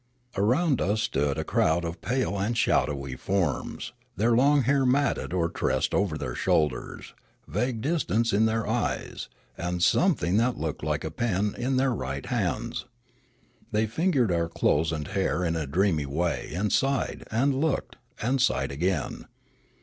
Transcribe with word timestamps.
Around 0.35 0.81
us 0.81 0.99
stood 1.03 1.37
a 1.37 1.43
crowd 1.43 1.85
of 1.85 2.01
pale 2.01 2.35
and 2.39 2.57
shadowy 2.57 3.15
forms, 3.15 3.93
their 4.15 4.31
long 4.31 4.63
hair 4.63 4.83
matted 4.83 5.31
or 5.31 5.47
tressed 5.47 5.93
over 5.93 6.17
their 6.17 6.33
shoulders, 6.33 7.13
vague 7.47 7.81
distance 7.81 8.33
in 8.33 8.47
their 8.47 8.67
eyes, 8.67 9.29
and 9.59 9.83
something 9.83 10.37
that 10.37 10.57
looked 10.57 10.81
like 10.81 11.03
a 11.03 11.11
pen 11.11 11.53
in 11.55 11.77
their 11.77 11.93
right 11.93 12.25
hands. 12.25 12.85
They 13.71 13.85
fingered 13.85 14.31
our 14.31 14.49
clothes 14.49 14.91
and 14.91 15.07
hair 15.07 15.45
in 15.45 15.55
a 15.55 15.67
dreamy 15.67 16.07
way, 16.07 16.51
and 16.55 16.73
sighed, 16.73 17.23
and 17.29 17.53
looked, 17.53 17.97
and 18.23 18.41
sighed 18.41 18.71
again. 18.71 19.27